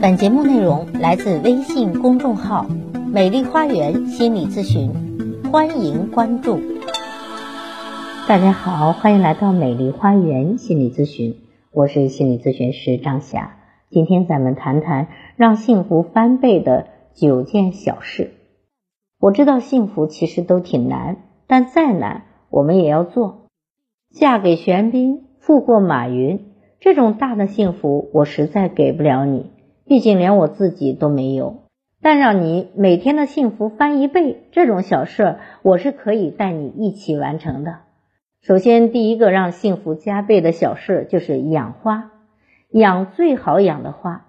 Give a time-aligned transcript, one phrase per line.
[0.00, 2.66] 本节目内容来自微信公众号
[3.12, 4.92] “美丽花园心理咨询”，
[5.50, 6.60] 欢迎关注。
[8.28, 11.34] 大家好，欢迎来到美丽花园心理咨询，
[11.72, 13.56] 我是心理咨询师张霞。
[13.90, 18.30] 今天咱们谈谈让幸福翻倍的九件小事。
[19.18, 21.16] 我知道幸福其实都挺难，
[21.48, 23.48] 但再难我们也要做。
[24.14, 29.50] 嫁给玄彬，富过马云，这种大的幸福我实在给不了你。
[29.88, 31.62] 毕竟连我自己都没有，
[32.02, 37.78] 但让你每天的幸福翻一倍，这种小事我是可以带你一起完成的。
[38.42, 42.12] 首先，第一个让幸福加倍的小事就是养花，
[42.70, 44.26] 养最好养的花，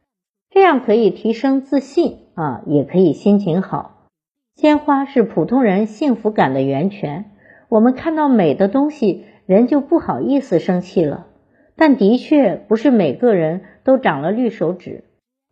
[0.49, 4.07] 这样可以提升自信啊，也可以心情好。
[4.55, 7.31] 鲜花是普通人幸福感的源泉，
[7.67, 11.27] 我们看到美的东西，人就不好意思生气了。
[11.75, 15.03] 但的确不是每个人都长了绿手指。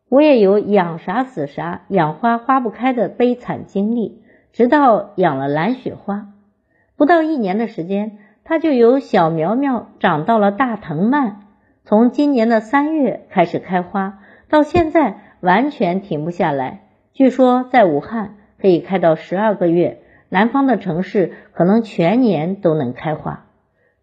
[0.10, 4.22] 我也有养啥死啥，养花花不开的悲惨经历。
[4.54, 6.30] 直到养了蓝雪花，
[6.96, 11.42] 不到一年的时间，它就由小苗苗长到了大藤蔓。
[11.84, 16.82] 从今年的三月开始开花，到现在完全停不下来。
[17.14, 23.46] 据说在武汉可以开到十二个月，南方的城市可能全年都能开花。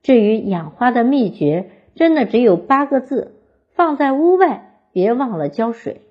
[0.03, 3.34] 至于养花的秘诀，真的只有八个字：
[3.75, 4.73] 放在屋外。
[4.95, 6.03] 别忘了浇水。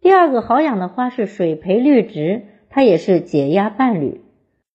[0.00, 4.20] 第二个好养的花是水培绿植，它也是解压伴侣。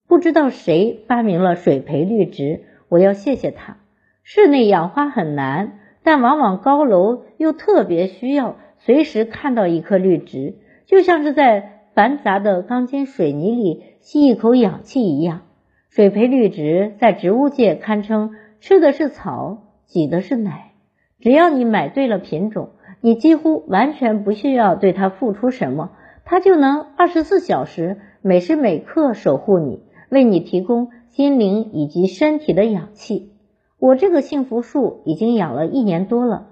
[0.06, 2.60] 不知道谁发明了水培绿植，
[2.90, 3.78] 我要谢谢他。
[4.22, 15.46] 室内养花很难，但往往高楼又特别需要随时看到一颗绿植，就像是在繁杂的钢筋水泥里吸一口氧气一样。
[15.88, 20.72] 水培绿植在植物界堪称吃的是草，挤的是奶。
[21.18, 22.72] 只要你买对了品种。
[23.00, 25.90] 你几乎完全不需要对它付出什么，
[26.24, 33.32] 它就能二十四小时每时每刻守护你，为你提供心灵以及身体的氧气。
[33.78, 36.48] 我这个幸福树已经养了一年多了，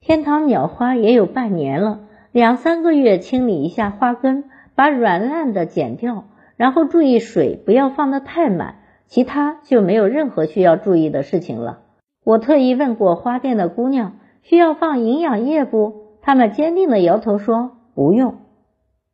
[0.00, 2.00] 天堂鸟花也有半年了。
[2.30, 4.44] 两三个月清理一下花根，
[4.76, 6.26] 把软烂的剪掉，
[6.56, 8.76] 然后注意水不要放得太满，
[9.08, 11.80] 其他就没有任何需要注意的事情了。
[12.24, 14.19] 我特意问过花店的姑娘。
[14.42, 15.94] 需要放营养液不？
[16.22, 18.36] 他们坚定的摇头说不用。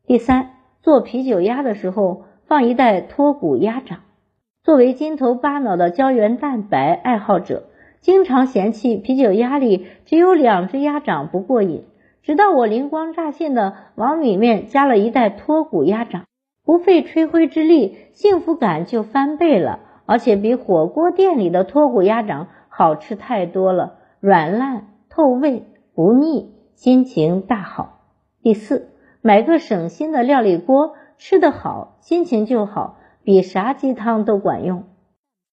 [0.07, 0.51] 第三，
[0.83, 4.01] 做啤酒鸭的时候放一袋脱骨鸭掌。
[4.63, 7.65] 作为金头巴脑的胶原蛋白爱好者，
[8.01, 11.85] 经常嫌弃啤酒鸭里只有两只鸭掌不过瘾。
[12.23, 16.25] 直到我灵光乍现的往里面加了一袋脱骨鸭掌，
[16.65, 24.89] 不费吹灰之力，幸福感就翻倍了，而且比火锅店里的脱骨鸭掌好吃太多了，软烂。
[25.17, 28.03] 透味不腻，心情大好。
[28.43, 28.91] 第四，
[29.23, 34.85] 买个省心的料理锅，吃得好，心情就好，比啥鸡汤都管用。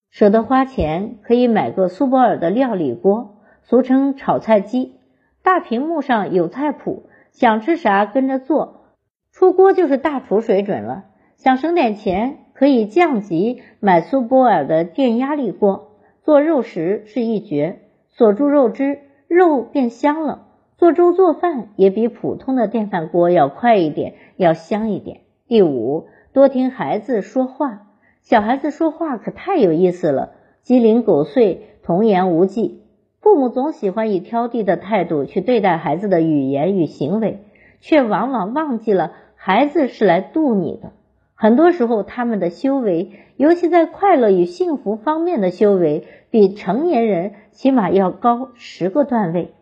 [0.10, 5.00] 舍得花钱，可以买个苏泊尔的料理锅，俗称炒菜机。
[5.42, 8.88] 大屏幕上有菜谱，想吃啥跟着做，
[9.32, 11.06] 出锅就是大厨水准了。
[11.38, 15.92] 想省点钱，可以降级买苏泊尔的电压力锅，
[16.22, 17.80] 做肉食是一绝，
[18.10, 19.00] 锁住肉汁。
[19.34, 20.46] 肉变香了，
[20.78, 25.22] 做粥做饭也比普通的电饭锅要快一点，要香一点。
[25.48, 27.88] 第五，多听孩子说话，
[28.22, 32.84] 小孩子说话可太有意思了，鸡零狗碎，童言无忌。
[33.22, 37.40] 父母总喜欢以挑剔的态度去对待孩子的语言与行为，
[37.82, 40.92] 却往往忘记了孩子是来度你的。
[41.34, 49.54] 很多时候，他们的修为，尤其在快乐与幸福方面的修为，比成年人起码要高十个段位。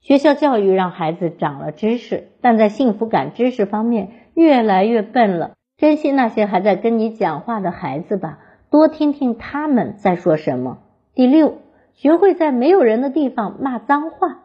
[0.00, 5.50] 学校教育让孩子长了知识，但在幸福感知识方面越来越笨了。
[5.76, 8.38] 珍惜那些还在跟你讲话的孩子吧，
[8.70, 10.78] 多听听他们在说什么。
[11.14, 11.58] 第六，
[11.92, 14.44] 学会在没有人的地方骂脏话，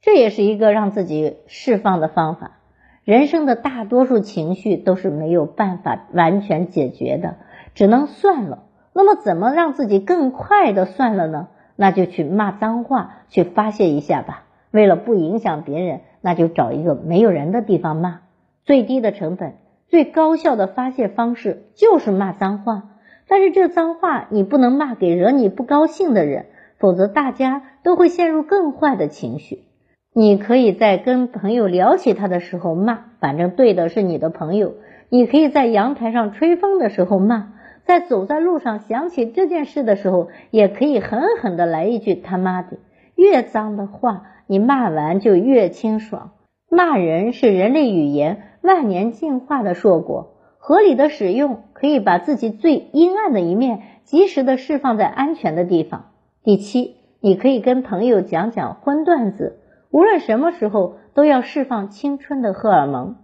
[0.00, 2.58] 这也是一个让自己释放的方法。
[3.04, 7.36] 人生的大多数情绪都是没有办法完全解决的，
[7.74, 8.64] 只能算了。
[8.94, 11.48] 那么，怎么让自己更快的算了呢？
[11.76, 14.44] 那就去骂脏话，去发泄一下吧。
[14.70, 18.20] 为了不影响别人，那就找一个没有人的地方骂。
[18.64, 19.54] 最低的成本、
[19.88, 22.84] 最高效的发泄方式就是骂脏话。
[23.26, 26.46] 但是这脏话你不能骂给惹你不高兴的人，
[26.78, 29.64] 否则大家都会陷入更坏的情绪。
[30.12, 34.74] 你可以在跟朋友聊起他的时候骂，反正对的是你的朋友。
[35.08, 37.53] 你可以在阳台上吹风的时候骂，
[37.84, 42.78] 在走在路上想起这件事的时候，也可以狠狠的来一句他妈的。
[43.14, 46.32] 越脏的话，你骂完就越清爽。
[46.68, 56.06] 骂人是人类语言万年进化的硕果，合理的使用可以把自己最阴暗的一面及时的释放在安全的地方。
[56.42, 59.60] 第七，你可以跟朋友讲讲荤段子，
[59.90, 63.16] 无论什么时候都要释放青春的荷尔蒙，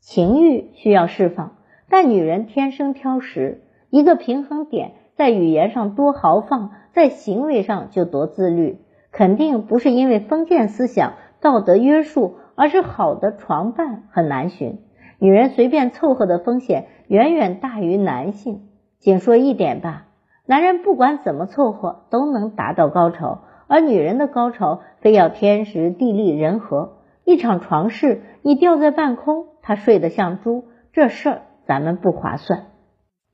[0.00, 1.56] 情欲需要释放，
[1.90, 3.63] 但女人天生挑食，
[3.94, 8.80] 一个平衡点在语言上多豪放，在行为上就多自律，
[9.12, 12.34] 肯定不是因为封建思想道德约束。
[12.56, 14.80] 而是好的床伴很难寻，
[15.20, 18.62] 女人随便凑合的风险远远大于男性。
[18.98, 20.06] 仅说一点吧，
[20.44, 26.96] 男人不管怎么凑合都能达到高潮，而女人的高潮非要天时地利人和。
[27.24, 32.66] 一场床事，你吊在半空，他睡得像猪，这事儿咱们不划算。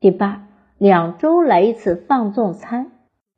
[0.00, 0.48] 第八，
[0.80, 2.92] 两周来一次放纵餐，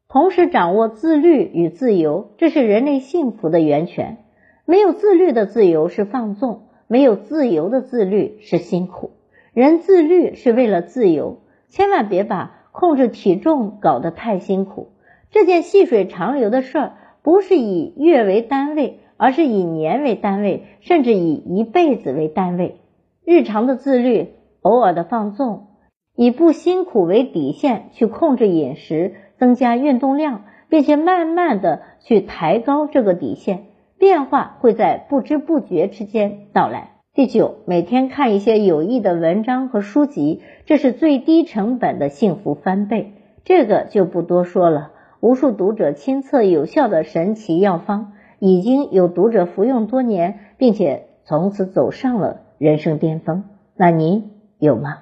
[0.07, 4.19] 同时掌握自律与自由，这是人类幸福的源泉。
[4.65, 9.11] 没有自律的自由是放纵，没有自由的自律是辛苦。
[9.53, 14.93] 人自律是为了自由，千万别把控制体重搞得太辛苦。
[15.33, 16.93] 这件细水长流的事儿，
[17.23, 22.77] 不是以月为单位，而是以年为单位，甚至以一辈子为单位。
[23.25, 24.29] 日常的自律，
[24.61, 25.67] 偶尔的放纵，
[26.15, 33.65] 以不辛苦为底线去控制饮食，增加运动量，并且慢慢的去抬高这个底线。
[33.99, 36.91] 变化会在不知不觉之间到来。
[37.15, 43.13] 第九，每天看一些有益的文章和书籍，这是最低成本的幸福翻倍。
[43.45, 53.45] 这个就不多说了，无数读者亲测有效的神奇药方，已经有读者服用多年，并且从此走上了人生巅峰。
[53.77, 54.99] 那您有吗？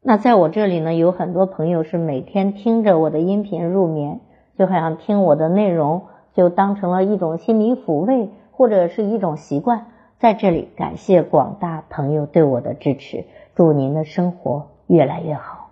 [0.00, 4.20] 那在我这里呢，有很多朋友是每天听着我的音频入眠，
[4.56, 6.02] 就好像听我的内容。
[6.34, 9.86] 就当成了一种心理抚慰，或者是一种习惯。
[10.20, 13.24] 在这里，感谢广大朋友对我的支持，
[13.56, 15.70] 祝您的生活越来越好。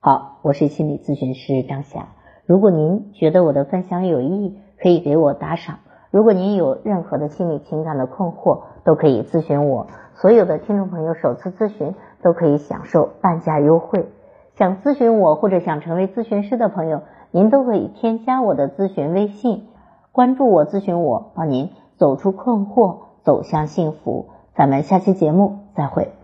[0.00, 2.08] 好，我是心理咨询师张霞。
[2.44, 5.78] 如果您觉得我的分享有益，可以给我打赏。
[6.10, 9.86] 如果您有任何的心理情感的困惑，都可以咨询我。
[10.14, 11.94] 所有的听众朋友首次咨询
[12.24, 14.08] 都可以享受半价优惠。
[14.56, 19.68] 想咨询我或者想成为咨询师的朋友，您都可以添加我的咨询微信。
[20.10, 24.30] 关注我，咨询我，帮您走出困惑，走向幸福。
[24.54, 26.23] 咱们下期节目再会。